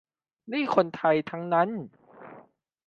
[0.51, 1.69] นี่คนไทยทั้งนั้น